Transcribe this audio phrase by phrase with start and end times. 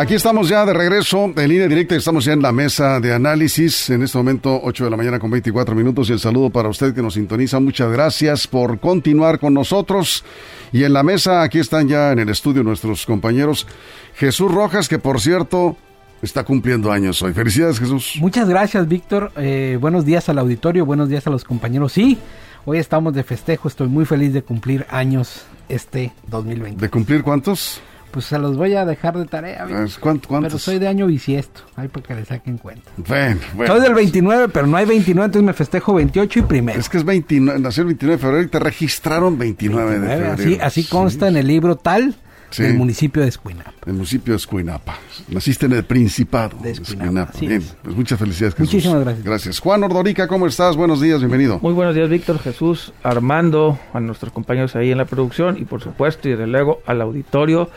[0.00, 3.90] Aquí estamos ya de regreso en línea directa, estamos ya en la mesa de análisis,
[3.90, 6.94] en este momento 8 de la mañana con 24 minutos y el saludo para usted
[6.94, 10.24] que nos sintoniza, muchas gracias por continuar con nosotros
[10.72, 13.66] y en la mesa aquí están ya en el estudio nuestros compañeros
[14.14, 15.76] Jesús Rojas, que por cierto
[16.22, 17.34] está cumpliendo años hoy.
[17.34, 18.14] Felicidades Jesús.
[18.20, 22.16] Muchas gracias Víctor, eh, buenos días al auditorio, buenos días a los compañeros, sí,
[22.64, 26.80] hoy estamos de festejo, estoy muy feliz de cumplir años este 2020.
[26.80, 27.82] ¿De cumplir cuántos?
[28.10, 29.66] Pues se los voy a dejar de tarea.
[30.00, 31.62] ¿Cuánto, Pero soy de año bisiesto.
[31.76, 32.90] Ahí para que le saquen cuenta.
[32.96, 33.72] Bueno, bueno.
[33.72, 36.80] Soy del 29, pero no hay 29, entonces me festejo 28 y primero.
[36.80, 40.32] Es que es 29, nació el 29 de febrero y te registraron 29, de febrero.
[40.32, 42.16] Así, así consta en el libro tal
[42.58, 43.72] del municipio de Escuinapa.
[43.86, 44.98] El municipio de Escuinapa.
[45.28, 47.32] Naciste en el Principado de Escuinapa.
[47.38, 48.54] Bien, pues muchas felicidades.
[48.54, 48.74] Jesús.
[48.74, 49.24] Muchísimas gracias.
[49.24, 49.58] Gracias.
[49.60, 50.76] Juan Ordorica, ¿cómo estás?
[50.76, 51.58] Buenos días, bienvenido.
[51.60, 55.80] Muy buenos días, Víctor, Jesús, Armando, a nuestros compañeros ahí en la producción y por
[55.82, 57.70] supuesto y desde luego al auditorio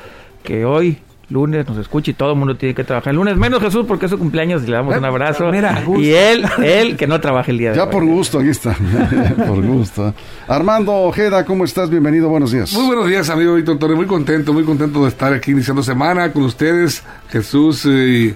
[0.44, 0.99] que hoy
[1.30, 4.05] lunes nos escucha y todo el mundo tiene que trabajar el lunes, menos Jesús porque
[4.05, 5.52] es su cumpleaños y le damos un abrazo.
[5.97, 7.88] y él, él que no trabaje el día de ya hoy.
[7.88, 8.75] Ya por gusto, aquí está.
[9.47, 10.14] por gusto.
[10.47, 11.89] Armando Ojeda, ¿cómo estás?
[11.89, 12.71] Bienvenido, buenos días.
[12.73, 13.95] Muy buenos días, amigo Víctor Torre.
[13.95, 18.36] Muy contento, muy contento de estar aquí iniciando semana con ustedes, Jesús y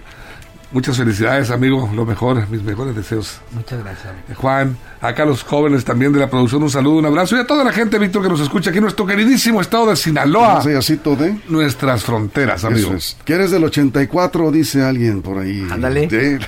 [0.72, 1.90] Muchas felicidades, amigo.
[1.96, 3.40] Lo mejor, mis mejores deseos.
[3.52, 4.14] Muchas gracias.
[4.36, 7.38] Juan, acá los jóvenes también de la producción, un saludo, un abrazo.
[7.38, 9.96] Y a toda la gente, Víctor, que nos escucha aquí en nuestro queridísimo estado de
[9.96, 10.62] Sinaloa.
[10.62, 13.16] de nuestras fronteras, amigos.
[13.24, 14.52] ¿Quieres del 84?
[14.52, 15.66] Dice alguien por ahí.
[15.72, 16.09] Ándale.
[16.09, 16.46] Sí.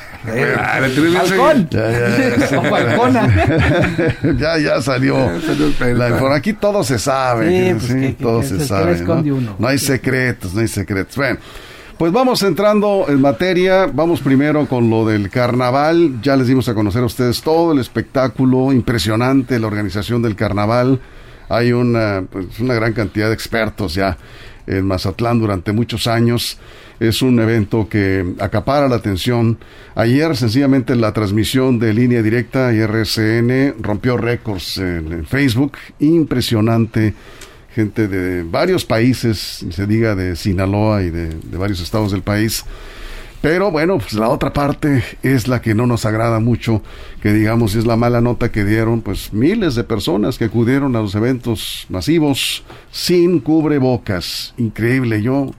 [1.30, 1.70] Falcón.
[1.72, 1.92] Ya,
[4.32, 4.38] ya.
[4.38, 5.18] ya, ya salió.
[5.96, 7.76] la, aquí todo se sabe.
[7.80, 9.00] Sí, pues, todo se sabe.
[9.00, 9.56] ¿no?
[9.58, 11.16] no hay secretos, no hay secretos.
[11.16, 11.40] Bueno.
[12.00, 16.74] Pues vamos entrando en materia, vamos primero con lo del carnaval, ya les dimos a
[16.74, 21.02] conocer a ustedes todo el espectáculo impresionante, la organización del carnaval,
[21.50, 24.18] hay una, pues, una gran cantidad de expertos ya
[24.66, 26.58] en Mazatlán durante muchos años,
[27.02, 29.58] es un evento que acapara la atención.
[29.94, 37.14] Ayer sencillamente la transmisión de línea directa y RCN rompió récords en Facebook, impresionante
[37.74, 42.66] gente de varios países, se diga de Sinaloa y de, varios estados del país.
[43.42, 46.82] Pero bueno, pues la otra parte es la que no nos agrada mucho,
[47.22, 51.02] que digamos es la mala nota que dieron pues miles de personas que acudieron a
[51.02, 54.54] los eventos masivos sin cubrebocas.
[54.58, 55.52] Increíble, yo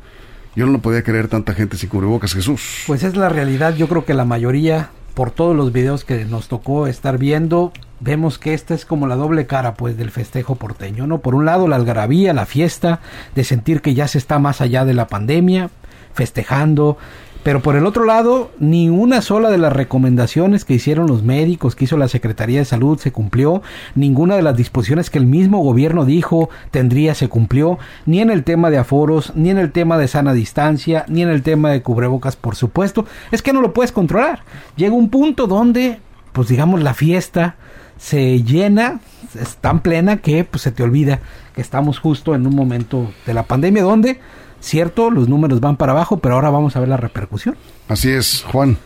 [0.57, 2.83] yo no lo podía creer tanta gente sin cubrebocas, Jesús.
[2.87, 6.49] Pues es la realidad, yo creo que la mayoría por todos los videos que nos
[6.49, 11.07] tocó estar viendo, vemos que esta es como la doble cara pues del festejo porteño,
[11.07, 11.19] ¿no?
[11.19, 13.01] Por un lado la algarabía, la fiesta,
[13.35, 15.71] de sentir que ya se está más allá de la pandemia,
[16.15, 16.99] festejando,
[17.43, 21.75] pero por el otro lado, ni una sola de las recomendaciones que hicieron los médicos,
[21.75, 23.63] que hizo la Secretaría de Salud, se cumplió.
[23.95, 27.79] Ninguna de las disposiciones que el mismo gobierno dijo tendría se cumplió.
[28.05, 31.31] Ni en el tema de aforos, ni en el tema de sana distancia, ni en
[31.31, 33.07] el tema de cubrebocas, por supuesto.
[33.31, 34.43] Es que no lo puedes controlar.
[34.77, 35.99] Llega un punto donde,
[36.33, 37.57] pues digamos, la fiesta
[38.01, 39.01] se llena,
[39.41, 41.21] es tan plena que pues, se te olvida
[41.55, 44.19] que estamos justo en un momento de la pandemia donde
[44.61, 47.57] Cierto, los números van para abajo, pero ahora vamos a ver la repercusión.
[47.89, 48.77] Así es, Juan.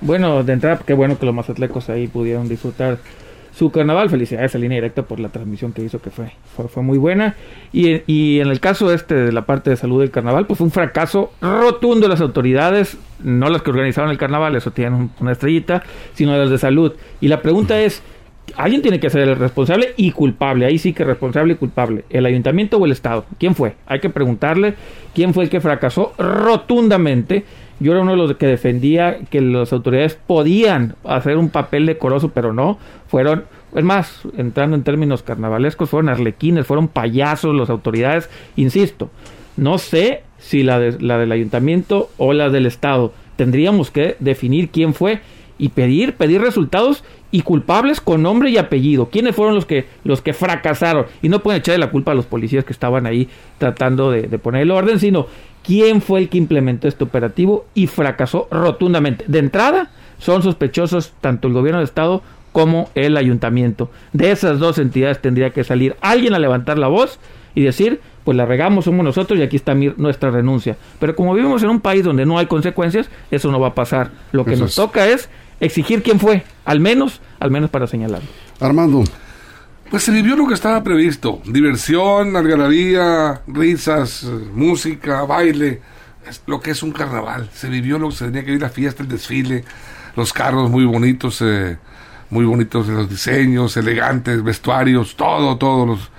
[0.00, 2.98] Bueno, de entrada, qué bueno que los mazatlecos ahí pudieron disfrutar
[3.56, 4.10] su carnaval.
[4.10, 6.32] Felicidades a línea directa por la transmisión que hizo, que fue,
[6.68, 7.36] fue, muy buena.
[7.72, 10.66] Y, y, en el caso este de la parte de salud del carnaval, pues fue
[10.66, 15.32] un fracaso rotundo de las autoridades, no las que organizaron el carnaval, eso tienen una
[15.32, 16.94] estrellita, sino las de salud.
[17.20, 18.02] Y la pregunta es,
[18.54, 20.66] alguien tiene que ser el responsable y culpable.
[20.66, 22.04] Ahí sí que responsable y culpable.
[22.10, 23.24] ¿El ayuntamiento o el Estado?
[23.38, 23.74] ¿Quién fue?
[23.86, 24.74] Hay que preguntarle
[25.14, 27.44] quién fue el que fracasó rotundamente.
[27.80, 32.30] Yo era uno de los que defendía que las autoridades podían hacer un papel decoroso,
[32.32, 32.78] pero no.
[33.08, 33.44] Fueron,
[33.74, 38.30] es más, entrando en términos carnavalescos, fueron arlequines, fueron payasos las autoridades.
[38.56, 39.10] Insisto,
[39.56, 43.12] no sé si la, de, la del ayuntamiento o la del Estado.
[43.36, 45.20] Tendríamos que definir quién fue
[45.58, 49.06] y pedir, pedir resultados y culpables con nombre y apellido.
[49.10, 51.06] ¿Quiénes fueron los que, los que fracasaron?
[51.22, 54.62] Y no pueden echarle la culpa a los policías que estaban ahí tratando de, poner
[54.62, 55.26] el orden, sino
[55.64, 59.24] quién fue el que implementó este operativo y fracasó rotundamente.
[59.28, 63.90] De entrada, son sospechosos tanto el gobierno de Estado como el ayuntamiento.
[64.12, 67.18] De esas dos entidades tendría que salir alguien a levantar la voz
[67.54, 70.76] y decir pues la regamos, somos nosotros y aquí está nuestra renuncia.
[70.98, 74.10] Pero como vivimos en un país donde no hay consecuencias, eso no va a pasar.
[74.32, 75.30] Lo que nos toca es
[75.60, 78.28] exigir quién fue, al menos, al menos para señalarlo.
[78.60, 79.04] Armando.
[79.90, 85.80] Pues se vivió lo que estaba previsto, diversión, algarabía, risas, música, baile,
[86.46, 87.48] lo que es un carnaval.
[87.54, 89.64] Se vivió lo que se tenía que vivir, la fiesta, el desfile,
[90.16, 91.78] los carros muy bonitos, eh,
[92.30, 96.10] muy bonitos los diseños, elegantes, vestuarios, todo, todo los,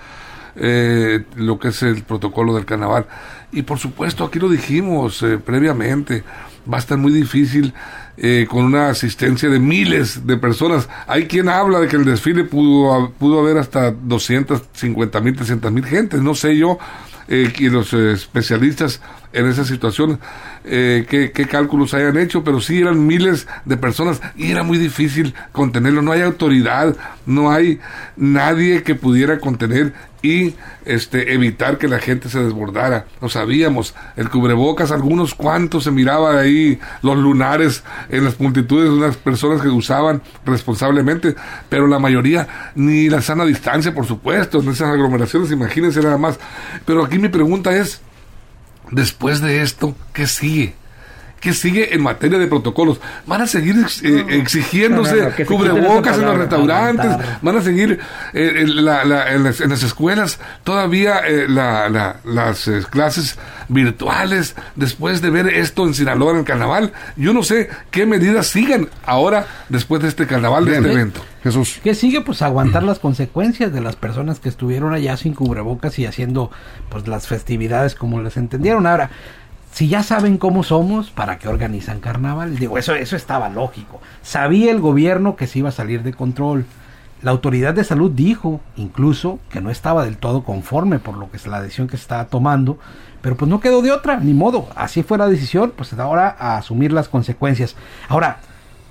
[0.55, 3.05] eh, lo que es el protocolo del carnaval.
[3.51, 6.23] Y por supuesto, aquí lo dijimos eh, previamente,
[6.71, 7.73] va a estar muy difícil
[8.17, 10.89] eh, con una asistencia de miles de personas.
[11.05, 15.85] Hay quien habla de que el desfile pudo, pudo haber hasta 250 mil, 300 mil
[15.85, 16.79] gentes, no sé yo,
[17.27, 19.01] eh, y los eh, especialistas
[19.37, 20.19] en esa situación
[20.65, 24.77] eh, qué, qué, cálculos hayan hecho, pero sí eran miles de personas y era muy
[24.77, 26.01] difícil contenerlo.
[26.01, 26.95] No hay autoridad,
[27.25, 27.79] no hay
[28.15, 30.55] nadie que pudiera contener y
[30.85, 33.05] este evitar que la gente se desbordara.
[33.21, 38.95] Lo sabíamos, el cubrebocas, algunos cuantos se miraba ahí los lunares en las multitudes de
[38.95, 41.35] unas personas que usaban responsablemente,
[41.69, 46.39] pero la mayoría ni la sana distancia, por supuesto, en esas aglomeraciones, imagínense nada más.
[46.85, 48.01] Pero aquí mi pregunta es,
[48.91, 50.75] después de esto, ¿qué sigue?
[51.39, 52.99] ¿Qué sigue en materia de protocolos?
[53.25, 57.11] Van a seguir eh, exigiéndose cubrebocas en los restaurantes,
[57.41, 57.99] van a seguir
[58.33, 63.37] eh, en, las, escuelas todavía eh, las clases
[63.69, 66.93] virtuales después de ver esto en Sinaloa en el carnaval.
[67.15, 71.21] Yo no sé qué medidas sigan ahora después de este carnaval, de este evento.
[71.43, 71.79] Jesús.
[71.83, 72.21] ¿Qué sigue?
[72.21, 76.51] Pues aguantar las consecuencias de las personas que estuvieron allá sin cubrebocas y haciendo
[76.89, 78.87] pues las festividades como les entendieron.
[78.87, 79.11] Ahora,
[79.71, 82.59] si ya saben cómo somos, ¿para qué organizan carnavales?
[82.59, 84.01] Digo, eso, eso estaba lógico.
[84.21, 86.65] Sabía el gobierno que se iba a salir de control.
[87.21, 91.37] La autoridad de salud dijo incluso que no estaba del todo conforme por lo que
[91.37, 92.77] es la decisión que se estaba tomando,
[93.21, 94.67] pero pues no quedó de otra, ni modo.
[94.75, 97.75] Así fue la decisión, pues ahora a asumir las consecuencias.
[98.07, 98.39] Ahora,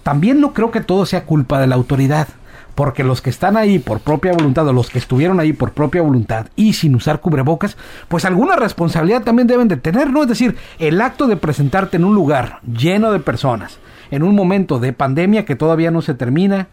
[0.02, 2.28] también no creo que todo sea culpa de la autoridad
[2.76, 6.02] porque los que están ahí por propia voluntad o los que estuvieron ahí por propia
[6.02, 10.22] voluntad y sin usar cubrebocas, pues alguna responsabilidad también deben de tener, ¿no?
[10.22, 13.78] Es decir, el acto de presentarte en un lugar lleno de personas,
[14.10, 16.68] en un momento de pandemia que todavía no se termina,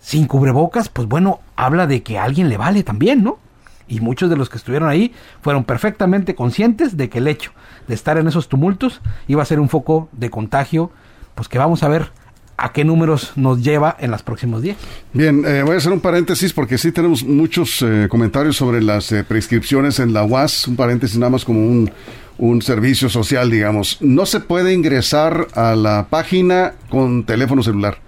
[0.00, 3.38] sin cubrebocas, pues bueno, habla de que a alguien le vale también, ¿no?
[3.86, 7.52] Y muchos de los que estuvieron ahí fueron perfectamente conscientes de que el hecho
[7.86, 10.90] de estar en esos tumultos iba a ser un foco de contagio,
[11.36, 12.10] pues que vamos a ver
[12.56, 14.76] a qué números nos lleva en los próximos días.
[15.12, 19.10] Bien, eh, voy a hacer un paréntesis porque sí tenemos muchos eh, comentarios sobre las
[19.12, 21.90] eh, prescripciones en la UAS, un paréntesis nada más como un,
[22.38, 23.98] un servicio social, digamos.
[24.00, 27.98] No se puede ingresar a la página con teléfono celular.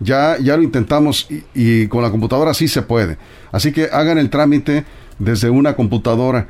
[0.00, 3.16] Ya, ya lo intentamos y, y con la computadora sí se puede.
[3.52, 4.84] Así que hagan el trámite
[5.18, 6.48] desde una computadora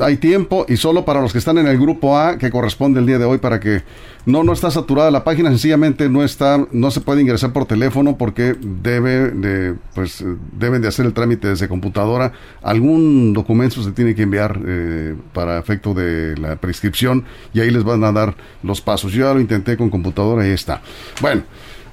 [0.00, 3.06] hay tiempo y solo para los que están en el grupo A que corresponde el
[3.06, 3.82] día de hoy para que
[4.26, 8.18] no no está saturada la página sencillamente no está no se puede ingresar por teléfono
[8.18, 12.32] porque debe de pues deben de hacer el trámite desde computadora.
[12.62, 17.24] Algún documento se tiene que enviar eh, para efecto de la prescripción
[17.54, 19.12] y ahí les van a dar los pasos.
[19.12, 20.82] Yo ya lo intenté con computadora y ahí está.
[21.20, 21.42] Bueno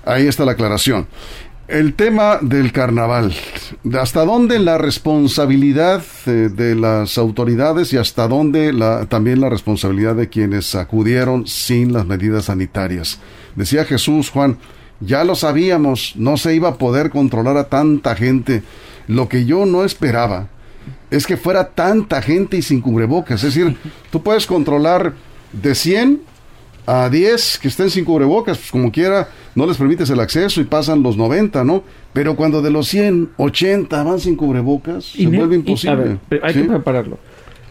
[0.07, 1.06] ahí está la aclaración
[1.68, 3.34] el tema del carnaval.
[4.00, 10.16] ¿Hasta dónde la responsabilidad eh, de las autoridades y hasta dónde la, también la responsabilidad
[10.16, 13.20] de quienes acudieron sin las medidas sanitarias?
[13.56, 14.58] Decía Jesús, Juan,
[15.00, 18.63] ya lo sabíamos, no se iba a poder controlar a tanta gente.
[19.08, 20.48] Lo que yo no esperaba
[21.12, 23.44] es que fuera tanta gente y sin cubrebocas.
[23.44, 23.77] Es decir,
[24.10, 25.13] tú puedes controlar
[25.51, 26.22] de 100
[26.88, 30.63] a 10 que estén sin cubrebocas, pues como quiera, no les permites el acceso y
[30.63, 31.84] pasan los 90, ¿no?
[32.13, 36.17] Pero cuando de los 100, 80 van sin cubrebocas, se vuelve imposible.
[36.41, 37.20] hay que prepararlo.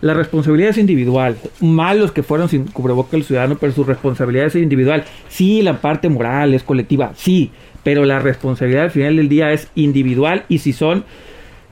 [0.02, 1.38] La responsabilidad es individual.
[1.60, 5.04] Malos que fueron sin cubrebocas el ciudadano, pero su responsabilidad es individual.
[5.28, 7.50] Sí, la parte moral es colectiva, sí,
[7.82, 11.04] pero la responsabilidad al final del día es individual y si son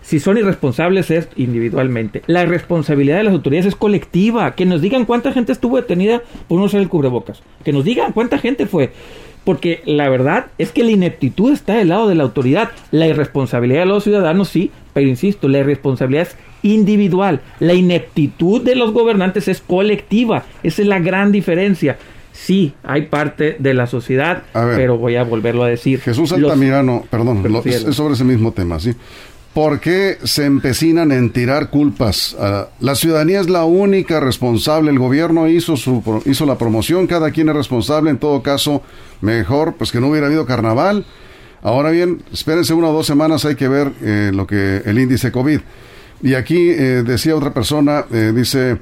[0.05, 2.23] si son irresponsables es individualmente.
[2.27, 4.55] La responsabilidad de las autoridades es colectiva.
[4.55, 7.43] Que nos digan cuánta gente estuvo detenida por no usar el cubrebocas.
[7.65, 8.93] Que nos digan cuánta gente fue.
[9.45, 12.71] Porque la verdad es que la ineptitud está del lado de la autoridad.
[12.91, 17.41] La irresponsabilidad de los ciudadanos sí, pero insisto, la irresponsabilidad es individual.
[17.59, 20.45] La ineptitud de los gobernantes es colectiva.
[20.63, 21.97] Esa es la gran diferencia.
[22.33, 26.01] Sí, hay parte de la sociedad, pero voy a volverlo a decir.
[26.01, 28.93] Jesús Altamirano, perdón, es sobre ese mismo tema, ¿sí?
[29.55, 32.37] ¿Por qué se empecinan en tirar culpas?
[32.41, 34.91] Ah, la ciudadanía es la única responsable.
[34.91, 38.11] El gobierno hizo, su, hizo la promoción, cada quien es responsable.
[38.11, 38.83] En todo caso,
[39.21, 41.07] mejor pues que no hubiera habido carnaval.
[41.63, 45.31] Ahora bien, espérense una o dos semanas, hay que ver eh, lo que el índice
[45.31, 45.61] COVID.
[46.23, 48.79] Y aquí eh, decía otra persona, eh, dice,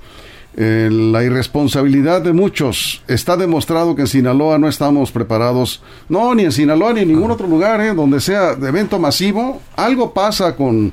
[0.54, 3.02] eh, la irresponsabilidad de muchos.
[3.08, 7.30] Está demostrado que en Sinaloa no estamos preparados, no, ni en Sinaloa ni en ningún
[7.30, 10.92] otro lugar, donde sea de evento masivo, algo pasa con,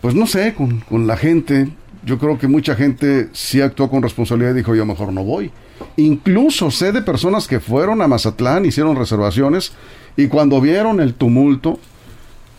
[0.00, 1.68] pues no sé, con, con la gente.
[2.04, 5.52] Yo creo que mucha gente sí actuó con responsabilidad y dijo, yo mejor no voy.
[5.96, 9.72] Incluso sé de personas que fueron a Mazatlán, hicieron reservaciones
[10.16, 11.78] y cuando vieron el tumulto,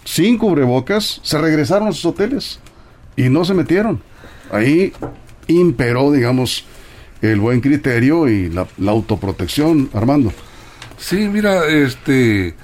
[0.06, 2.60] sin cubrebocas, se regresaron a sus hoteles
[3.16, 4.02] y no se metieron.
[4.52, 4.94] Ahí
[5.52, 6.66] imperó, digamos,
[7.22, 10.32] el buen criterio y la, autoprotección, Armando.
[10.98, 12.56] Sí, mira, este,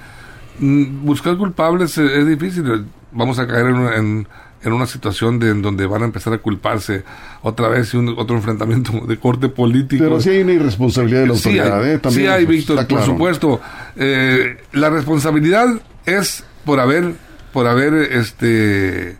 [0.58, 2.86] mm, buscar culpables es, difícil.
[3.12, 4.26] Vamos a caer en,
[4.62, 7.04] en, una situación de, en donde van a empezar a culparse
[7.42, 10.04] otra vez y un, otro enfrentamiento de corte político.
[10.04, 11.98] Pero sí hay una irresponsabilidad de la autoridad, hay, ¿eh?
[11.98, 13.60] También, sí hay, Víctor, por supuesto.
[13.96, 15.68] Eh, la responsabilidad
[16.04, 17.14] es por haber,
[17.52, 19.16] por haber, este,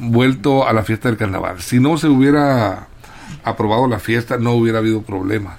[0.00, 1.60] vuelto a la fiesta del carnaval.
[1.60, 2.88] Si no se hubiera
[3.44, 5.58] aprobado la fiesta, no hubiera habido problema.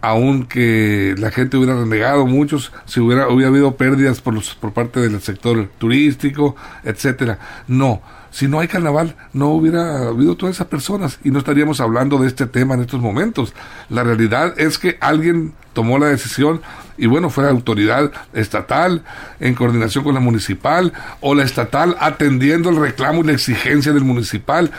[0.00, 5.00] Aunque la gente hubiera renegado muchos, si hubiera, hubiera habido pérdidas por, los, por parte
[5.00, 7.38] del sector turístico, etcétera.
[7.68, 8.02] No,
[8.34, 12.26] si no hay carnaval, no hubiera habido todas esas personas y no estaríamos hablando de
[12.26, 13.54] este tema en estos momentos.
[13.88, 16.60] La realidad es que alguien tomó la decisión
[16.98, 19.04] y bueno, fue la autoridad estatal
[19.38, 24.02] en coordinación con la municipal o la estatal atendiendo el reclamo y la exigencia del
[24.02, 24.72] municipal.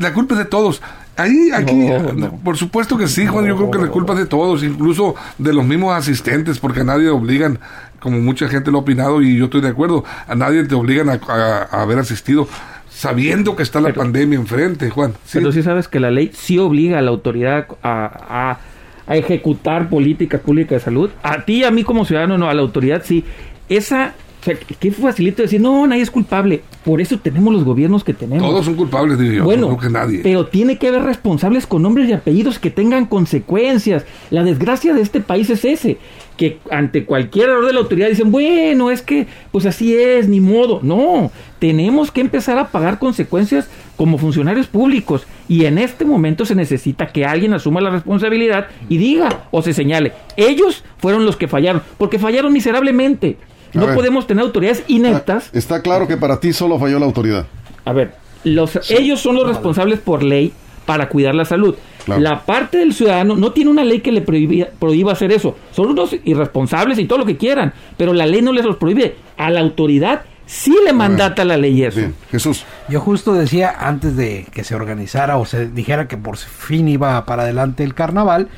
[0.00, 0.82] La culpa es de todos.
[1.16, 1.88] Ahí, aquí,
[2.44, 5.54] por supuesto que sí, Juan, yo creo que la culpa es de todos, incluso de
[5.54, 7.58] los mismos asistentes, porque a nadie obligan,
[8.00, 11.08] como mucha gente lo ha opinado y yo estoy de acuerdo, a nadie te obligan
[11.08, 12.46] a, haber asistido
[12.90, 15.14] sabiendo que está la pandemia enfrente, Juan.
[15.32, 18.58] Pero sí sabes que la ley sí obliga a la autoridad a,
[19.06, 21.10] a, ejecutar políticas públicas de salud.
[21.22, 23.24] A ti a mí como ciudadano, no, a la autoridad sí.
[23.68, 24.14] Esa
[24.46, 26.62] sea, qué facilito decir, no, nadie es culpable.
[26.84, 28.48] Por eso tenemos los gobiernos que tenemos.
[28.48, 29.44] Todos son culpables, digo yo.
[29.44, 30.20] Bueno, no que nadie.
[30.22, 34.04] pero tiene que haber responsables con nombres y apellidos que tengan consecuencias.
[34.30, 35.98] La desgracia de este país es ese,
[36.36, 40.40] que ante cualquier error de la autoridad dicen, bueno, es que, pues así es, ni
[40.40, 40.80] modo.
[40.82, 45.26] No, tenemos que empezar a pagar consecuencias como funcionarios públicos.
[45.48, 49.72] Y en este momento se necesita que alguien asuma la responsabilidad y diga o se
[49.72, 53.36] señale, ellos fueron los que fallaron, porque fallaron miserablemente
[53.76, 55.46] no podemos tener autoridades ineptas.
[55.46, 57.46] Ah, está claro que para ti solo falló la autoridad.
[57.84, 58.14] A ver,
[58.44, 60.52] los, ellos son los responsables por ley
[60.86, 61.74] para cuidar la salud.
[62.06, 65.56] La parte del ciudadano no tiene una ley que le prohíba, hacer eso.
[65.72, 69.16] Son unos irresponsables y todo lo que quieran, pero la ley no les los prohíbe.
[69.36, 72.00] A la autoridad sí le mandata la ley eso.
[72.30, 72.64] Jesús.
[72.88, 77.26] Yo justo decía antes de que se organizara o se dijera que por fin iba
[77.26, 78.48] para adelante el carnaval,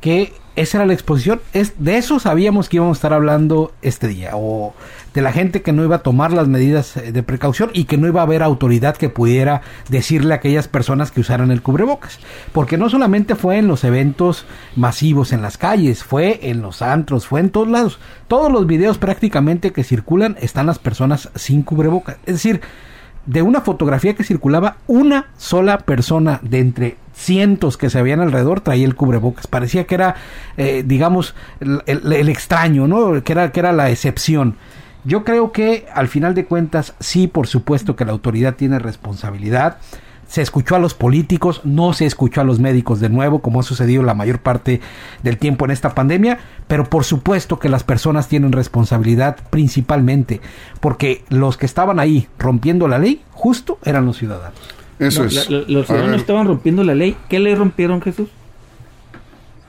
[0.00, 1.40] que esa era la exposición.
[1.52, 4.30] Es, de eso sabíamos que íbamos a estar hablando este día.
[4.34, 4.74] O
[5.14, 7.96] de la gente que no iba a tomar las medidas eh, de precaución y que
[7.96, 12.18] no iba a haber autoridad que pudiera decirle a aquellas personas que usaran el cubrebocas.
[12.52, 14.46] Porque no solamente fue en los eventos
[14.76, 17.98] masivos en las calles, fue en los antros, fue en todos lados.
[18.26, 22.16] Todos los videos prácticamente que circulan están las personas sin cubrebocas.
[22.26, 22.60] Es decir,
[23.26, 28.60] de una fotografía que circulaba, una sola persona de entre cientos que se habían alrededor
[28.60, 29.46] traía el cubrebocas.
[29.46, 30.14] Parecía que era,
[30.56, 33.22] eh, digamos, el, extraño, ¿no?
[33.24, 34.54] Que era, que era la excepción.
[35.04, 39.78] Yo creo que al final de cuentas, sí, por supuesto que la autoridad tiene responsabilidad
[40.28, 43.62] se escuchó a los políticos, no se escuchó a los médicos de nuevo, como ha
[43.62, 44.80] sucedido la mayor parte
[45.22, 50.42] del tiempo en esta pandemia, pero por supuesto que las personas tienen responsabilidad principalmente,
[50.80, 54.77] porque los que estaban ahí rompiendo la ley, justo eran los ciudadanos.
[54.98, 55.48] Eso es.
[55.50, 57.16] los ciudadanos estaban rompiendo la ley.
[57.28, 58.28] ¿Qué le rompieron, Jesús?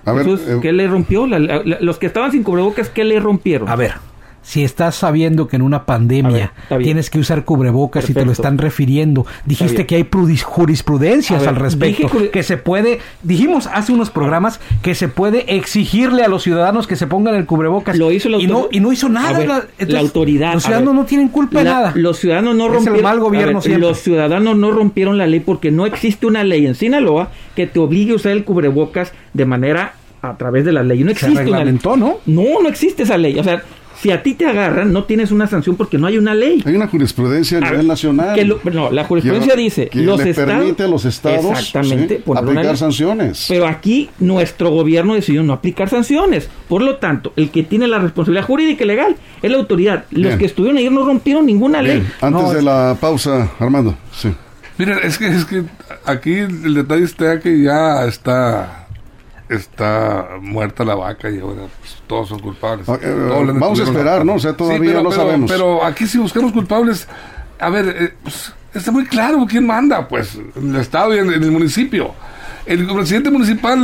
[0.05, 1.27] A ver, eh, ¿qué le rompió?
[1.27, 3.69] los que estaban sin cubrebocas, ¿qué le rompieron?
[3.69, 3.93] A ver,
[4.41, 8.57] si estás sabiendo que en una pandemia tienes que usar cubrebocas y te lo están
[8.57, 10.07] refiriendo, dijiste que hay
[10.41, 16.27] jurisprudencias al respecto, que se puede, dijimos hace unos programas que se puede exigirle a
[16.27, 19.39] los ciudadanos que se pongan el cubrebocas lo hizo y, no, y no hizo nada
[19.45, 20.53] la, autoridad.
[20.53, 21.93] Los ciudadanos no tienen culpa de nada.
[21.95, 26.25] Los ciudadanos no rompieron mal gobierno Los ciudadanos no rompieron la ley porque no existe
[26.25, 30.65] una ley en Sinaloa que te obligue a usar el cubrebocas de manera a través
[30.65, 31.03] de la ley.
[31.03, 31.79] No existe una ley.
[31.83, 32.17] ¿no?
[32.25, 33.37] No, no existe esa ley.
[33.39, 33.63] O sea,
[34.01, 36.63] si a ti te agarran, no tienes una sanción porque no hay una ley.
[36.65, 38.59] Hay una jurisprudencia a nivel nacional.
[38.71, 43.45] no, la jurisprudencia dice que los le permite a los estados exactamente, aplicar sanciones.
[43.49, 46.49] Pero aquí nuestro gobierno decidió no aplicar sanciones.
[46.67, 50.05] Por lo tanto, el que tiene la responsabilidad jurídica y legal es la autoridad.
[50.11, 52.05] Los que estuvieron ayer no rompieron ninguna ley.
[52.21, 53.95] Antes de la pausa, Armando.
[54.13, 54.29] Sí.
[54.77, 55.63] Mira, es que, es que
[56.05, 58.87] aquí el detalle está que ya está
[59.49, 62.87] está muerta la vaca y ahora pues, todos son culpables.
[62.87, 63.29] Eh,
[63.59, 64.35] vamos a esperar, ¿no?
[64.35, 65.51] O sea, todavía no sabemos.
[65.51, 67.07] Pero aquí si buscamos culpables,
[67.59, 71.31] a ver, eh, pues, está muy claro quién manda, pues, en el Estado y en,
[71.31, 72.13] el municipio.
[72.65, 73.79] El presidente municipal,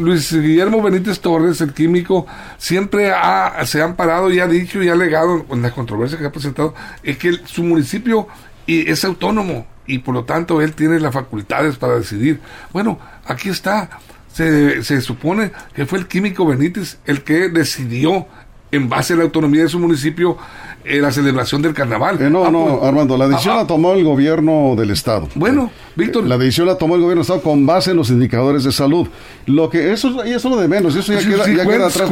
[0.00, 2.26] Luis Guillermo Benítez Torres, el químico,
[2.56, 6.24] siempre ha, se han parado y ha dicho y ha alegado en la controversia que
[6.24, 8.26] ha presentado, es que su municipio
[8.66, 12.40] es autónomo y por lo tanto él tiene las facultades para decidir.
[12.72, 13.90] Bueno, aquí está.
[14.32, 18.26] Se, se supone que fue el químico Benítez el que decidió
[18.72, 20.38] en base a la autonomía de su municipio
[20.84, 22.20] eh, la celebración del carnaval.
[22.20, 25.28] Eh, no, ah, no, pues, Armando, la decisión la tomó el gobierno del Estado.
[25.34, 26.24] Bueno, Víctor.
[26.24, 29.06] La decisión la tomó el gobierno del Estado con base en los indicadores de salud.
[29.46, 32.10] Lo que eso es lo de menos, eso ya queda, ya queda atrás.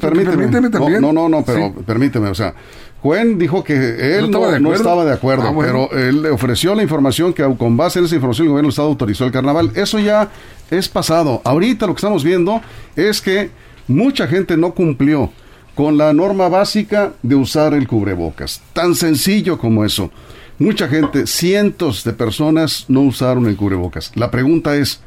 [0.00, 1.00] permíteme, también.
[1.00, 2.54] No, no, no, pero permíteme, o sea,
[3.02, 3.74] Cuen dijo que
[4.16, 7.98] él no estaba de acuerdo, ah, pero él le ofreció la información que con base
[7.98, 9.72] en esa información el gobierno del Estado autorizó el carnaval.
[9.74, 10.30] Eso ya
[10.70, 11.42] es pasado.
[11.44, 12.60] Ahorita lo que estamos viendo
[12.94, 13.50] es que
[13.88, 15.32] mucha gente no cumplió
[15.74, 18.62] con la norma básica de usar el cubrebocas.
[18.72, 20.12] Tan sencillo como eso.
[20.60, 24.12] Mucha gente, cientos de personas no usaron el cubrebocas.
[24.14, 25.00] La pregunta es,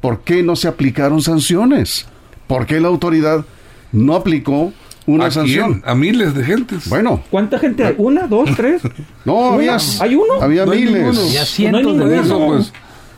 [0.00, 2.06] ¿por qué no se aplicaron sanciones?
[2.46, 3.44] ¿Por qué la autoridad
[3.92, 4.72] no aplicó
[5.06, 5.82] una sanción?
[5.86, 6.88] A miles de gentes.
[6.88, 7.22] Bueno.
[7.30, 7.94] ¿Cuánta gente hay?
[7.98, 8.82] ¿Una, dos, tres?
[9.24, 10.40] No, había, ¿Hay uno?
[10.40, 11.32] Había miles.
[11.32, 12.72] Ya cientos de pues.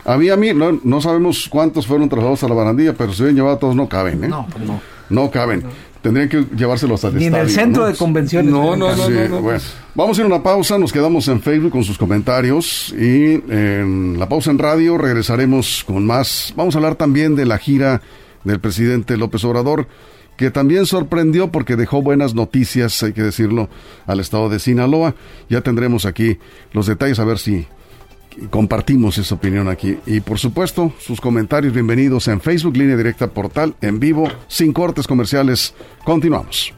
[0.05, 3.75] Había mil, no, sabemos cuántos fueron trasladados a la barandilla, pero si bien llevado todos
[3.75, 4.27] no caben, ¿eh?
[4.27, 4.81] No, pues no.
[5.09, 5.65] No caben
[6.01, 8.51] tendrían que llevárselos al Ni en el centro de convenciones.
[8.51, 9.59] No, no, no, no, Bueno,
[9.95, 14.17] vamos a ir a una pausa, nos quedamos en Facebook con sus comentarios y en
[14.17, 16.53] la pausa en radio regresaremos con más.
[16.55, 18.01] Vamos a hablar también de la gira
[18.43, 19.87] del presidente López Obrador,
[20.39, 23.67] que también sorprendió porque dejó buenas noticias, hay que decirlo,
[24.05, 25.13] al estado de Sinaloa.
[25.49, 26.37] Ya tendremos aquí
[26.71, 27.67] los detalles a ver si
[28.49, 29.97] compartimos esa opinión aquí.
[30.05, 35.07] Y por supuesto, sus comentarios bienvenidos en Facebook, línea directa portal, en vivo, sin cortes
[35.07, 35.73] comerciales.
[36.05, 36.73] Continuamos.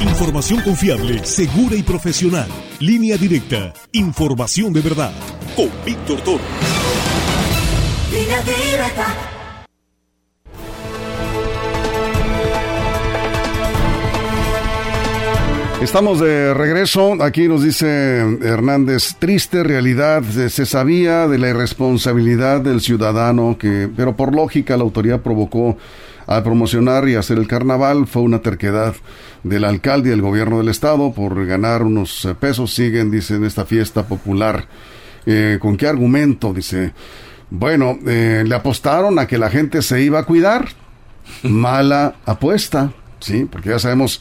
[0.00, 2.48] Información confiable, segura y profesional.
[2.80, 3.74] Línea directa.
[3.92, 5.12] Información de verdad.
[5.54, 6.40] Con Víctor Toro.
[8.10, 9.35] Línea directa.
[15.86, 17.22] Estamos de regreso.
[17.22, 20.24] Aquí nos dice Hernández, triste realidad.
[20.24, 25.78] Se sabía de la irresponsabilidad del ciudadano, que, pero por lógica la autoridad provocó
[26.26, 28.08] a promocionar y hacer el carnaval.
[28.08, 28.96] Fue una terquedad
[29.44, 32.74] del alcalde y del gobierno del estado por ganar unos pesos.
[32.74, 34.66] Siguen, dice, en esta fiesta popular.
[35.24, 36.52] Eh, ¿Con qué argumento?
[36.52, 36.94] Dice,
[37.48, 40.66] bueno, eh, le apostaron a que la gente se iba a cuidar.
[41.44, 44.20] Mala apuesta, sí, porque ya sabemos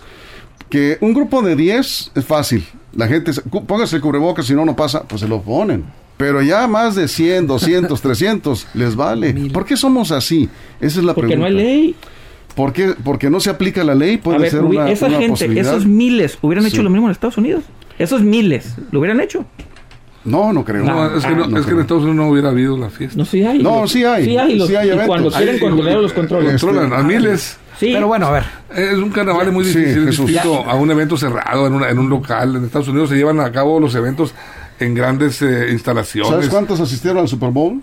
[0.70, 2.66] que un grupo de 10 es fácil.
[2.96, 3.32] La gente,
[3.68, 5.86] póngase el cubrebocas, si no, no pasa, pues se lo ponen.
[6.18, 9.34] Pero ya más de 100, 200, 300 les vale.
[9.52, 10.50] ¿Por qué somos así?
[10.80, 11.50] Esa es la Porque pregunta.
[11.50, 11.96] Porque no hay ley.
[12.56, 12.94] ¿Por qué?
[13.04, 14.18] Porque no se aplica la ley.
[14.18, 17.66] Puede ser una, esa gente, esos miles, hubieran hecho lo mismo en Estados Unidos.
[18.00, 19.46] Esos miles, ¿lo hubieran hecho?
[20.24, 20.84] No, no creo.
[20.84, 23.18] No, es, que, no, es que, en Estados Unidos no hubiera habido la fiesta.
[23.18, 23.62] No, sí hay.
[23.62, 24.26] No, sí hay.
[24.26, 24.90] Sí hay, los, sí hay.
[24.90, 26.58] Y cuando quieren controlar los controlan.
[26.58, 27.58] Controlan a miles.
[27.78, 27.92] Sí.
[27.94, 28.46] Pero bueno, a ver.
[28.74, 32.56] Es un carnaval muy difícil, distinto a un evento cerrado en, una, en un local.
[32.56, 34.34] En Estados Unidos se llevan a cabo los eventos
[34.80, 36.32] en grandes eh, instalaciones.
[36.32, 37.82] ¿Sabes cuántos asistieron al Super Bowl?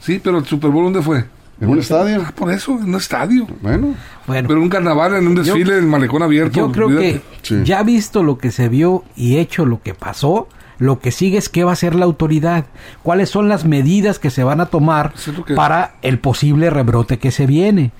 [0.00, 1.24] Sí, pero el Super Bowl ¿dónde fue?
[1.60, 2.24] ¿En un estadio?
[2.26, 3.46] Ah, por eso, en un estadio.
[3.62, 3.94] Bueno.
[4.26, 6.56] bueno pero un carnaval en un desfile en malecón abierto.
[6.56, 7.22] Yo creo que
[7.64, 10.48] ya visto lo que se vio y hecho lo que pasó,
[10.78, 12.66] lo que sigue es qué va a hacer la autoridad,
[13.02, 15.14] cuáles son las medidas que se van a tomar
[15.54, 17.92] para el posible rebrote que se viene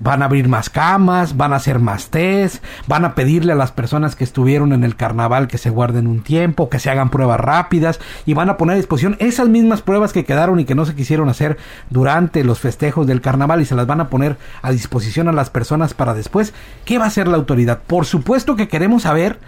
[0.00, 3.72] van a abrir más camas, van a hacer más test, van a pedirle a las
[3.72, 7.40] personas que estuvieron en el carnaval que se guarden un tiempo, que se hagan pruebas
[7.40, 10.84] rápidas y van a poner a disposición esas mismas pruebas que quedaron y que no
[10.84, 11.58] se quisieron hacer
[11.90, 15.50] durante los festejos del carnaval y se las van a poner a disposición a las
[15.50, 16.54] personas para después.
[16.84, 17.80] ¿Qué va a hacer la autoridad?
[17.86, 19.38] Por supuesto que queremos saber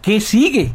[0.00, 0.74] qué sigue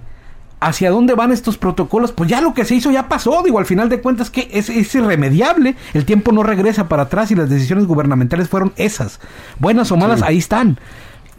[0.59, 3.65] hacia dónde van estos protocolos, pues ya lo que se hizo ya pasó, digo, al
[3.65, 7.85] final de cuentas que es, irremediable, el tiempo no regresa para atrás y las decisiones
[7.85, 9.19] gubernamentales fueron esas,
[9.59, 10.79] buenas o malas, ahí están.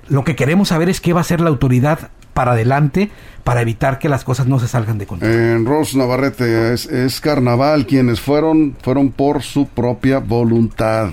[0.08, 3.10] Lo que queremos saber es qué va a hacer la autoridad para adelante
[3.44, 5.32] para evitar que las cosas no se salgan de control.
[5.32, 11.10] En Ros Navarrete es, es carnaval, quienes fueron fueron por su propia voluntad.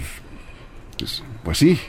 [0.98, 1.80] Pues, pues sí,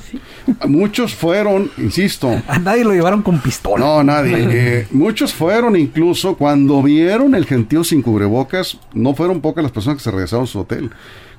[0.00, 2.30] pues muchos fueron, insisto.
[2.48, 3.84] A nadie lo llevaron con pistola.
[3.84, 4.36] No, nadie.
[4.58, 9.98] Eh, muchos fueron incluso cuando vieron el gentío sin cubrebocas, no fueron pocas las personas
[9.98, 10.90] que se regresaron a su hotel.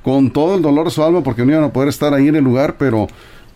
[0.04, 2.36] Con todo el dolor de su alma porque no iban a poder estar ahí en
[2.36, 3.08] el lugar, pero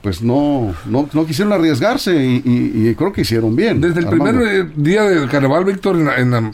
[0.01, 3.79] pues no, no, no quisieron arriesgarse y, creo que hicieron bien.
[3.79, 6.51] Desde el primer eh, día del carnaval, Víctor, en la, en la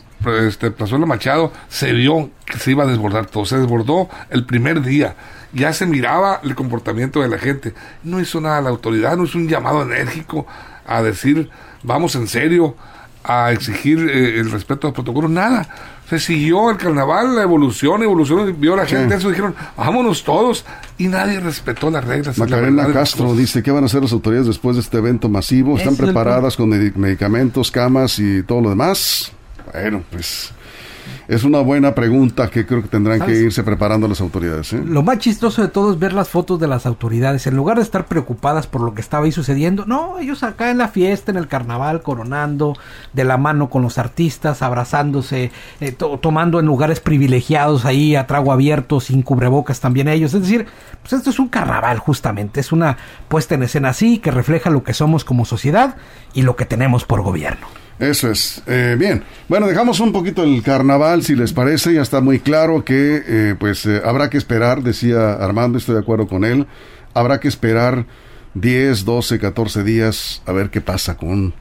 [0.47, 0.73] este,
[1.05, 3.45] Machado, se vio que se iba a desbordar todo.
[3.45, 5.15] Se desbordó el primer día
[5.53, 7.73] ya se miraba el comportamiento de la gente.
[8.03, 10.47] No hizo nada la autoridad, no hizo un llamado enérgico
[10.85, 11.49] a decir,
[11.83, 12.75] vamos en serio,
[13.23, 15.67] a exigir eh, el respeto a los protocolos, nada.
[16.09, 20.63] Se siguió el carnaval, la evolución, evolución, vio la gente eso, dijeron, vámonos todos,
[20.97, 22.37] y nadie respetó las reglas.
[22.37, 25.77] Macarena Castro dice, ¿qué van a hacer las autoridades después de este evento masivo?
[25.77, 29.33] ¿Están preparadas con medicamentos, camas y todo lo demás?
[29.73, 30.53] Bueno, pues
[31.27, 34.71] es una buena pregunta que creo que tendrán que irse preparando las autoridades.
[34.73, 34.81] ¿eh?
[34.85, 37.47] Lo más chistoso de todo es ver las fotos de las autoridades.
[37.47, 40.77] En lugar de estar preocupadas por lo que estaba ahí sucediendo, no, ellos acá en
[40.77, 42.77] la fiesta, en el carnaval, coronando,
[43.11, 48.53] de la mano con los artistas, abrazándose, eh, tomando en lugares privilegiados ahí a trago
[48.53, 50.33] abierto, sin cubrebocas también ellos.
[50.33, 50.65] Es decir,
[51.01, 54.83] pues esto es un carnaval justamente, es una puesta en escena así que refleja lo
[54.83, 55.95] que somos como sociedad
[56.33, 57.67] y lo que tenemos por gobierno.
[57.99, 58.61] Eso es.
[58.67, 59.23] Eh, bien.
[59.49, 61.93] Bueno, dejamos un poquito el carnaval, si les parece.
[61.93, 66.01] Ya está muy claro que, eh, pues, eh, habrá que esperar, decía Armando, estoy de
[66.01, 66.67] acuerdo con él.
[67.15, 68.05] Habrá que esperar
[68.53, 71.55] 10, 12, 14 días a ver qué pasa con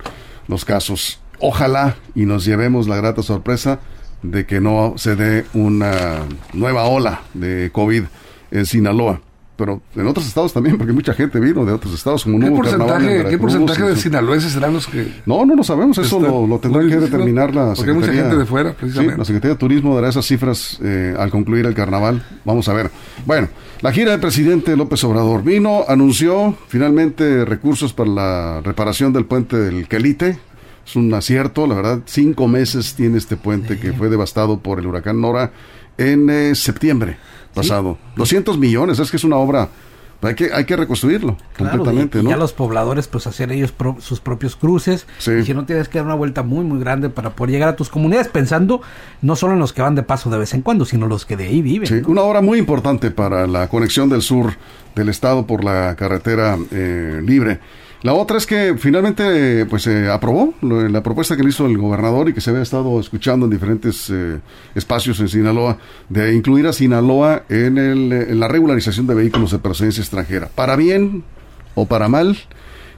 [0.46, 1.20] los casos.
[1.38, 3.80] Ojalá y nos llevemos la grata sorpresa
[4.22, 6.20] de que no se dé una
[6.52, 8.04] nueva ola de COVID
[8.50, 9.20] en Sinaloa
[9.56, 13.24] pero en otros estados también, porque mucha gente vino de otros estados, como ¿Qué porcentaje,
[13.28, 15.22] ¿Qué porcentaje de sinaloenses serán los que...?
[15.24, 17.76] No, no lo sabemos, eso lo, lo tendrán que determinar la Secretaría.
[17.76, 19.14] Porque hay mucha gente de fuera, precisamente.
[19.14, 22.22] Sí, la Secretaría de Turismo dará esas cifras eh, al concluir el carnaval.
[22.44, 22.90] Vamos a ver.
[23.24, 23.48] Bueno,
[23.80, 29.56] la gira del presidente López Obrador vino, anunció finalmente recursos para la reparación del puente
[29.56, 30.38] del Quelite.
[30.86, 34.86] Es un acierto, la verdad, cinco meses tiene este puente que fue devastado por el
[34.86, 35.50] huracán Nora
[35.98, 37.16] en eh, septiembre
[37.56, 37.98] pasado.
[38.16, 39.68] 200 millones, es que es una obra
[40.22, 45.06] hay que, hay que reconstruirlo completamente, Ya los pobladores pues hacían ellos sus propios cruces.
[45.26, 47.76] Y si no tienes que dar una vuelta muy muy grande para poder llegar a
[47.76, 48.80] tus comunidades pensando
[49.22, 51.36] no solo en los que van de paso de vez en cuando, sino los que
[51.36, 52.04] de ahí viven.
[52.06, 54.54] una obra muy importante para la conexión del sur
[54.94, 57.60] del estado por la carretera eh, libre.
[58.06, 62.28] La otra es que finalmente pues se aprobó la propuesta que le hizo el gobernador
[62.28, 64.38] y que se había estado escuchando en diferentes eh,
[64.76, 69.58] espacios en Sinaloa de incluir a Sinaloa en, el, en la regularización de vehículos de
[69.58, 70.48] procedencia extranjera.
[70.54, 71.24] Para bien
[71.74, 72.38] o para mal,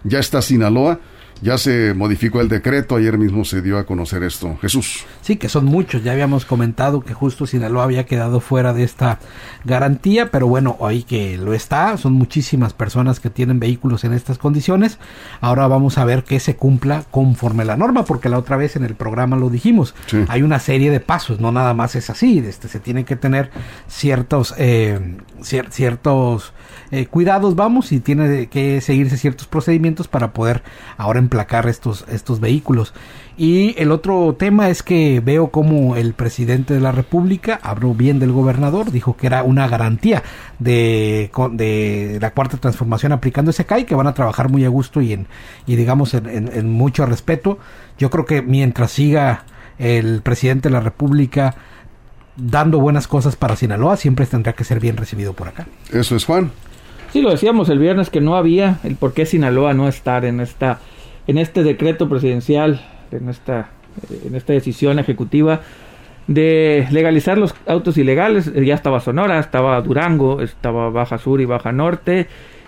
[0.04, 1.00] ya está Sinaloa
[1.40, 4.56] ya se modificó el decreto, ayer mismo se dio a conocer esto.
[4.60, 5.04] Jesús.
[5.22, 9.18] Sí, que son muchos, ya habíamos comentado que justo Sinaloa había quedado fuera de esta
[9.64, 14.38] garantía, pero bueno, hoy que lo está, son muchísimas personas que tienen vehículos en estas
[14.38, 14.98] condiciones.
[15.40, 18.84] Ahora vamos a ver que se cumpla conforme la norma, porque la otra vez en
[18.84, 19.94] el programa lo dijimos,
[20.28, 23.50] hay una serie de pasos, no nada más es así, este, se tienen que tener
[23.86, 26.52] ciertos, eh, ciertos
[26.90, 30.62] eh, cuidados, vamos, y tiene que seguirse ciertos procedimientos para poder
[30.96, 32.94] ahora emplacar estos, estos vehículos.
[33.36, 38.18] Y el otro tema es que veo como el presidente de la República habló bien
[38.18, 40.24] del gobernador, dijo que era una garantía
[40.58, 45.00] de, de la cuarta transformación aplicándose acá y que van a trabajar muy a gusto
[45.00, 45.26] y, en,
[45.66, 47.58] y digamos en mucho respeto.
[47.98, 49.44] Yo creo que mientras siga
[49.78, 51.54] el presidente de la República
[52.36, 55.66] dando buenas cosas para Sinaloa, siempre tendrá que ser bien recibido por acá.
[55.92, 56.50] Eso es Juan.
[57.12, 60.40] Sí, lo decíamos el viernes que no había el por qué Sinaloa no estar en
[60.40, 60.78] esta
[61.28, 62.80] en este decreto presidencial,
[63.12, 63.70] en esta
[64.24, 65.60] en esta decisión ejecutiva
[66.26, 68.52] de legalizar los autos ilegales.
[68.54, 72.26] Ya estaba Sonora, estaba Durango, estaba Baja Sur y Baja Norte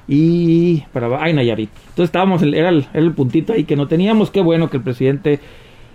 [0.08, 1.70] y para ay Nayarit.
[1.90, 4.30] Entonces estábamos era el, era el puntito ahí que no teníamos.
[4.30, 5.40] Qué bueno que el presidente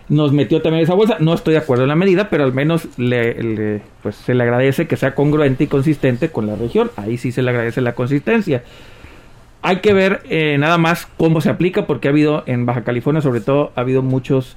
[0.07, 1.17] nos metió también esa bolsa.
[1.19, 4.87] No estoy de acuerdo en la medida, pero al menos le, pues se le agradece
[4.87, 6.91] que sea congruente y consistente con la región.
[6.95, 8.63] Ahí sí se le agradece la consistencia.
[9.65, 13.21] Hay que ver eh, nada más cómo se aplica, porque ha habido en Baja California,
[13.21, 14.55] sobre todo, ha habido muchos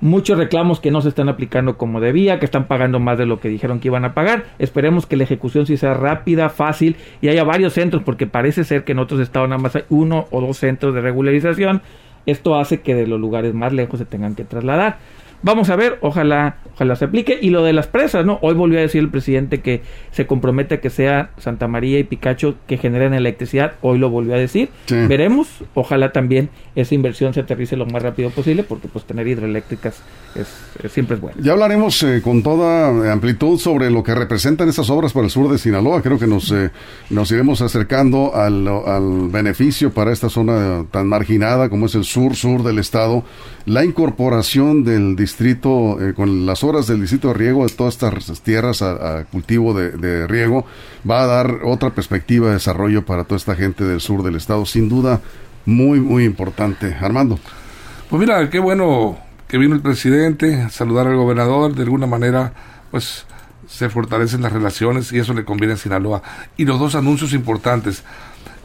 [0.00, 3.40] muchos reclamos que no se están aplicando como debía, que están pagando más de lo
[3.40, 4.44] que dijeron que iban a pagar.
[4.58, 8.84] Esperemos que la ejecución sí sea rápida, fácil y haya varios centros, porque parece ser
[8.84, 11.82] que en otros estados nada más hay uno o dos centros de regularización
[12.26, 14.98] esto hace que de los lugares más lejos se tengan que trasladar.
[15.44, 17.38] Vamos a ver, ojalá, ojalá se aplique.
[17.38, 18.38] Y lo de las presas, ¿no?
[18.40, 22.04] Hoy volvió a decir el presidente que se compromete a que sea Santa María y
[22.04, 23.74] Picacho que generen electricidad.
[23.82, 24.70] Hoy lo volvió a decir.
[24.88, 25.62] Veremos.
[25.74, 30.00] Ojalá también esa inversión se aterrice lo más rápido posible, porque pues tener hidroeléctricas
[30.34, 30.48] es,
[30.90, 31.36] siempre es bueno.
[31.42, 35.52] Ya hablaremos eh, con toda amplitud sobre lo que representan estas obras para el sur
[35.52, 36.00] de Sinaloa.
[36.00, 36.70] Creo que nos, eh,
[37.10, 42.62] nos iremos acercando al, al beneficio para esta zona tan marginada como es el sur-sur
[42.62, 43.24] del estado.
[43.66, 47.94] La incorporación del distrito distrito, eh, con las horas del distrito de riego de todas
[47.94, 50.64] estas tierras a, cultivo de, riego,
[51.08, 54.64] va a dar otra perspectiva de desarrollo para toda esta gente del sur del estado.
[54.64, 55.20] Sin duda,
[55.66, 56.94] muy, muy importante.
[57.00, 57.40] Armando.
[58.08, 59.18] Pues mira, qué bueno
[59.48, 61.74] que vino el presidente saludar al gobernador.
[61.74, 62.52] De alguna manera,
[62.92, 63.26] pues
[63.66, 66.22] se fortalecen las relaciones y eso le conviene a Sinaloa.
[66.56, 68.04] Y los dos anuncios importantes.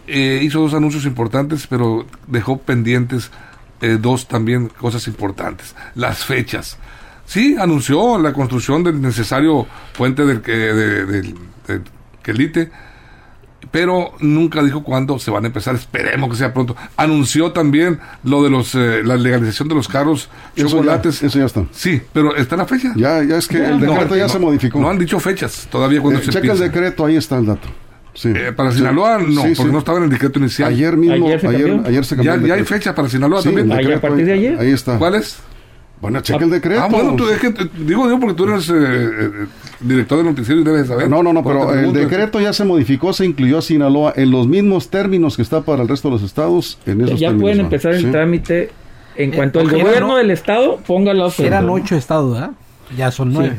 [0.06, 3.32] Eh, hizo dos anuncios importantes, pero dejó pendientes
[3.82, 5.76] eh, dos también cosas importantes.
[5.96, 6.78] Las fechas.
[7.26, 11.36] Sí, anunció la construcción del necesario puente del, de, del,
[12.24, 12.72] Quelite,
[13.72, 15.76] pero nunca dijo cuándo se van a empezar.
[15.76, 16.76] Esperemos que sea pronto.
[16.98, 21.22] Anunció también lo de los eh, la legalización de los carros chocolates.
[21.22, 21.66] eso ya está.
[21.72, 22.94] Sí, pero está la fecha.
[22.96, 24.80] Ya, ya es que el decreto ya se modificó.
[24.80, 27.70] No han dicho fechas todavía cuando eh, se Checa el decreto, ahí está el dato.
[28.20, 28.34] Sí.
[28.36, 30.74] Eh, para Sinaloa no, porque no estaba en el decreto inicial.
[30.74, 32.36] Ayer mismo, ayer se, ayer, se cambió.
[32.36, 33.72] Ya, ya hay fecha para Sinaloa también.
[33.72, 34.60] a partir de ayer.
[34.60, 34.98] Ahí está.
[34.98, 35.40] ¿Cuál es?
[36.02, 36.82] Bueno, cheque el decreto.
[36.82, 39.32] Ah, bueno, tú es que, digo, digo porque tú eres eh, eh,
[39.80, 41.10] director de noticiero y debes saber.
[41.10, 44.48] No, no, no, pero el decreto ya se modificó, se incluyó a Sinaloa en los
[44.48, 46.78] mismos términos que está para el resto de los estados.
[46.86, 48.72] En esos ya pueden empezar el trámite
[49.16, 52.52] en cuanto el gobierno del estado ponga la Eran ocho estados, ¿verdad?
[52.98, 53.56] Ya son nueve.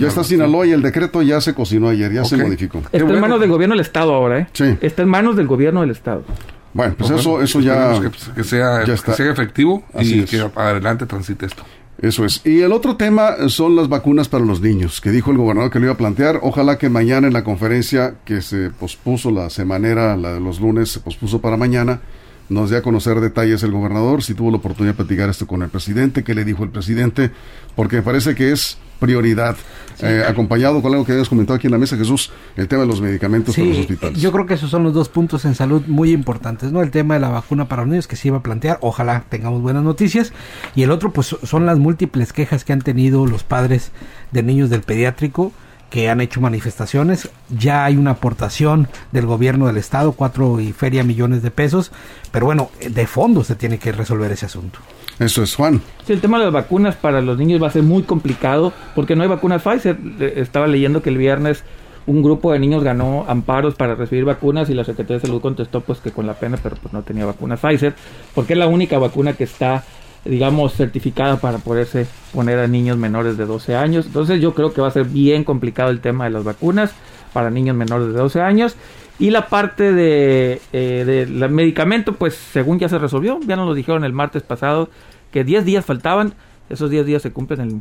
[0.00, 2.82] Ya está Sinaloa y el decreto ya se cocinó ayer, ya se modificó.
[2.92, 4.48] Está en manos del gobierno del estado ahora, ¿eh?
[4.52, 4.76] Sí.
[4.80, 6.24] Está en manos del gobierno del estado.
[6.72, 8.00] Bueno, pues, eso, eso ya,
[8.34, 11.62] que, sea, que sea efectivo y que adelante transite esto.
[12.02, 12.44] Eso es.
[12.44, 15.78] Y el otro tema son las vacunas para los niños, que dijo el gobernador que
[15.78, 16.40] lo iba a plantear.
[16.42, 20.90] Ojalá que mañana en la conferencia que se pospuso la semanera, la de los lunes,
[20.90, 22.00] se pospuso para mañana,
[22.48, 25.62] nos dé a conocer detalles el gobernador, si tuvo la oportunidad de platicar esto con
[25.62, 27.30] el presidente, qué le dijo el presidente,
[27.74, 29.56] porque me parece que es prioridad,
[30.00, 32.88] eh, acompañado con algo que habías comentado aquí en la mesa, Jesús, el tema de
[32.88, 34.20] los medicamentos para los hospitales.
[34.20, 36.82] Yo creo que esos son los dos puntos en salud muy importantes, ¿no?
[36.82, 39.60] El tema de la vacuna para los niños que se iba a plantear, ojalá tengamos
[39.62, 40.32] buenas noticias,
[40.74, 43.92] y el otro pues son las múltiples quejas que han tenido los padres
[44.32, 45.52] de niños del pediátrico,
[45.94, 47.30] que han hecho manifestaciones.
[47.56, 51.92] Ya hay una aportación del gobierno del estado, cuatro y feria millones de pesos,
[52.32, 54.80] pero bueno, de fondo se tiene que resolver ese asunto.
[55.20, 55.80] Eso es, Juan.
[56.04, 59.14] Sí, el tema de las vacunas para los niños va a ser muy complicado porque
[59.14, 59.96] no hay vacunas Pfizer.
[60.18, 61.62] Estaba leyendo que el viernes
[62.06, 65.80] un grupo de niños ganó amparos para recibir vacunas y la Secretaría de Salud contestó
[65.80, 67.94] pues que con la pena, pero pues no tenía vacunas Pfizer,
[68.34, 69.84] porque es la única vacuna que está
[70.24, 74.06] digamos, certificada para poderse poner a niños menores de 12 años.
[74.06, 76.92] Entonces yo creo que va a ser bien complicado el tema de las vacunas
[77.32, 78.76] para niños menores de 12 años.
[79.18, 83.74] Y la parte de, eh, del medicamento, pues según ya se resolvió, ya nos lo
[83.74, 84.88] dijeron el martes pasado,
[85.30, 86.34] que 10 días faltaban,
[86.68, 87.80] esos 10 días se cumplen el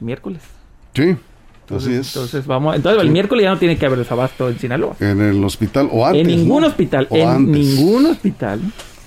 [0.00, 0.42] miércoles.
[0.94, 1.16] Sí.
[1.62, 4.94] Entonces, entonces vamos, entonces el miércoles ya no tiene que haber desabasto en Sinaloa.
[5.00, 6.22] En el hospital o antes.
[6.22, 8.60] En ningún hospital, en ningún hospital.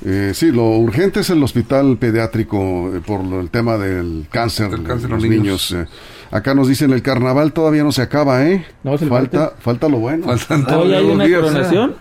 [0.05, 5.07] Eh, sí, lo urgente es el hospital pediátrico eh, por el tema del cáncer, de
[5.07, 5.71] los niños.
[5.73, 5.85] Eh.
[6.31, 8.65] acá nos dicen el carnaval todavía no se acaba, ¿eh?
[8.83, 10.25] No, falta, falta lo bueno.
[10.25, 11.95] Faltan Hoy hay una coronación.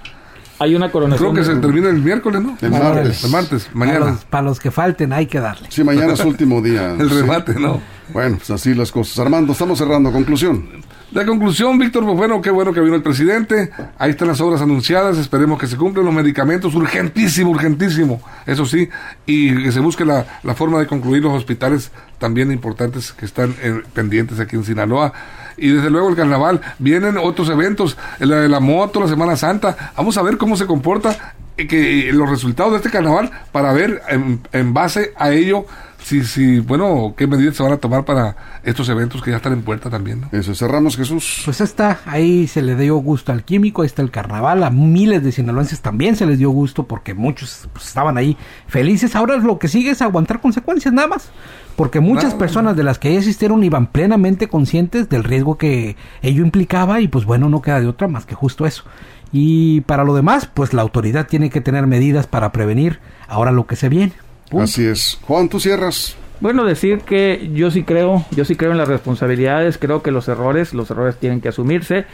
[0.61, 1.33] Hay una coronación.
[1.33, 2.57] Creo que se termina el miércoles, ¿no?
[2.61, 3.25] El martes.
[3.25, 4.19] El martes, mañana.
[4.29, 5.69] Para los, que falten hay que darle.
[5.71, 6.95] Sí, mañana es último día.
[6.99, 7.81] el remate, ¿no?
[8.13, 9.19] Bueno, pues así las cosas.
[9.19, 10.11] Armando, estamos cerrando.
[10.11, 10.69] Conclusión.
[11.11, 13.71] La conclusión, Víctor, pues bueno, qué bueno que vino el presidente.
[13.97, 15.16] Ahí están las obras anunciadas.
[15.16, 16.75] Esperemos que se cumplan los medicamentos.
[16.75, 18.21] Urgentísimo, urgentísimo.
[18.44, 18.90] Eso sí.
[19.25, 23.81] Y que se busque la, forma de concluir los hospitales también importantes que están eh,
[23.94, 25.14] pendientes aquí en Sinaloa.
[25.57, 26.61] Y desde luego el carnaval.
[26.79, 27.97] Vienen otros eventos.
[28.18, 29.92] La de la moto, la Semana Santa.
[29.97, 34.03] Vamos a ver cómo se comporta eh, que, los resultados de este carnaval para ver
[34.11, 35.64] en, en base a ello
[36.09, 39.53] sí, sí, bueno, ¿qué medidas se van a tomar para estos eventos que ya están
[39.53, 40.25] en puerta también?
[40.33, 41.42] Eso, cerramos Jesús.
[41.44, 45.23] Pues está, ahí se le dio gusto al químico, ahí está el carnaval, a miles
[45.23, 49.14] de sinaloenses también se les dio gusto porque muchos pues, estaban ahí felices.
[49.14, 51.31] Ahora lo que sigue es aguantar consecuencias nada más.
[51.77, 56.42] Porque muchas personas de las que ahí asistieron iban plenamente conscientes del riesgo que ello
[56.42, 58.83] implicaba y pues bueno, no queda de otra más que justo eso.
[59.31, 63.66] Y para lo demás, pues la autoridad tiene que tener medidas para prevenir ahora lo
[63.66, 64.14] que se viene.
[64.57, 65.19] Así es.
[65.23, 66.17] Juan, tú cierras.
[66.41, 70.29] Bueno, decir que yo sí creo, yo sí creo en las responsabilidades, creo que los
[70.29, 72.07] errores, los errores tienen que asumirse.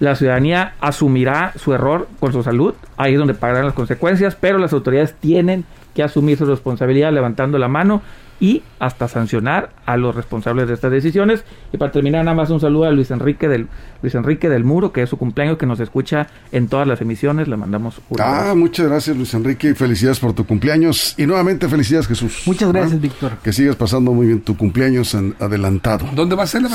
[0.00, 4.58] La ciudadanía asumirá su error con su salud, ahí es donde pagarán las consecuencias, pero
[4.58, 8.02] las autoridades tienen que asumir su responsabilidad levantando la mano
[8.40, 11.44] y hasta sancionar a los responsables de estas decisiones.
[11.72, 13.68] Y para terminar, nada más un saludo a Luis Enrique del
[14.02, 17.48] Luis Enrique del Muro, que es su cumpleaños, que nos escucha en todas las emisiones.
[17.48, 22.06] Le mandamos un Ah, muchas gracias Luis Enrique, felicidades por tu cumpleaños y nuevamente felicidades
[22.06, 22.42] Jesús.
[22.46, 23.32] Muchas gracias, Víctor.
[23.42, 26.06] Que sigas pasando muy bien tu cumpleaños en adelantado.
[26.14, 26.68] ¿Dónde va a ser la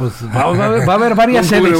[0.00, 1.74] Pues va, a haber, va, a haber, varias sedes.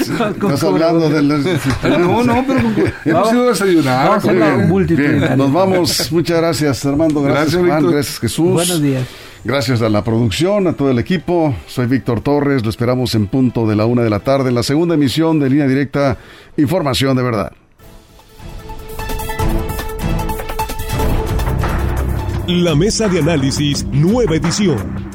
[0.00, 1.28] Estás hablando del...
[1.28, 2.60] no, no, pero
[3.06, 5.38] hemos ido a desayunar.
[5.38, 6.12] nos vamos.
[6.12, 7.22] Muchas gracias, Armando.
[7.22, 7.62] Gracias.
[7.62, 8.52] Gracias, Jesús.
[8.52, 9.02] Buenos días.
[9.44, 11.54] Gracias a la producción, a todo el equipo.
[11.66, 12.62] Soy Víctor Torres.
[12.62, 15.48] Lo esperamos en punto de la una de la tarde en la segunda emisión de
[15.48, 16.18] Línea Directa
[16.58, 17.52] Información de Verdad.
[22.46, 25.03] La mesa de análisis, nueva edición.